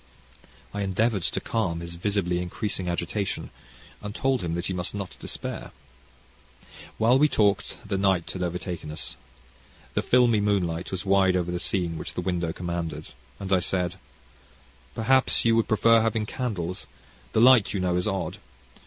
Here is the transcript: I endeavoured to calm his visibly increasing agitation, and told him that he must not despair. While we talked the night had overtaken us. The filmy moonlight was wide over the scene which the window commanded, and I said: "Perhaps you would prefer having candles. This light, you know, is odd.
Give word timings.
I 0.73 0.81
endeavoured 0.81 1.21
to 1.21 1.39
calm 1.39 1.79
his 1.79 1.93
visibly 1.93 2.39
increasing 2.39 2.89
agitation, 2.89 3.51
and 4.01 4.15
told 4.15 4.41
him 4.41 4.55
that 4.55 4.65
he 4.65 4.73
must 4.73 4.95
not 4.95 5.15
despair. 5.19 5.69
While 6.97 7.19
we 7.19 7.29
talked 7.29 7.77
the 7.87 7.99
night 7.99 8.31
had 8.31 8.41
overtaken 8.41 8.89
us. 8.89 9.15
The 9.93 10.01
filmy 10.01 10.41
moonlight 10.41 10.89
was 10.89 11.05
wide 11.05 11.35
over 11.35 11.51
the 11.51 11.59
scene 11.59 11.99
which 11.99 12.15
the 12.15 12.21
window 12.21 12.51
commanded, 12.51 13.09
and 13.39 13.53
I 13.53 13.59
said: 13.59 13.99
"Perhaps 14.95 15.45
you 15.45 15.55
would 15.55 15.67
prefer 15.67 16.01
having 16.01 16.25
candles. 16.25 16.87
This 17.33 17.43
light, 17.43 17.71
you 17.71 17.79
know, 17.79 17.95
is 17.95 18.07
odd. 18.07 18.39